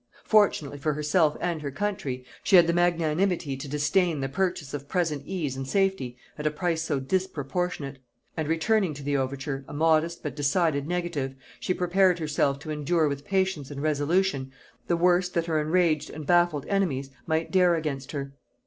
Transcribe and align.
Fortunately 0.23 0.79
for 0.79 0.93
herself 0.93 1.37
and 1.39 1.61
her 1.61 1.69
country, 1.69 2.25
she 2.41 2.55
had 2.55 2.65
the 2.65 2.73
magnanimity 2.73 3.55
to 3.55 3.67
disdain 3.67 4.19
the 4.19 4.27
purchase 4.27 4.73
of 4.73 4.87
present 4.87 5.21
ease 5.27 5.55
and 5.55 5.67
safety 5.67 6.17
at 6.39 6.47
a 6.47 6.49
price 6.49 6.81
so 6.81 6.99
disproportionate; 6.99 7.99
and 8.35 8.47
returning 8.47 8.95
to 8.95 9.03
the 9.03 9.15
overture 9.15 9.63
a 9.67 9.73
modest 9.75 10.23
but 10.23 10.35
decided 10.35 10.87
negative, 10.87 11.35
she 11.59 11.71
prepared 11.75 12.17
herself 12.17 12.57
to 12.57 12.71
endure 12.71 13.07
with 13.07 13.25
patience 13.25 13.69
and 13.69 13.83
resolution 13.83 14.51
the 14.87 14.97
worst 14.97 15.35
that 15.35 15.45
her 15.45 15.61
enraged 15.61 16.09
and 16.09 16.25
baffled 16.25 16.65
enemies 16.65 17.11
might 17.27 17.51
dare 17.51 17.75
against 17.75 18.11
her. 18.11 18.33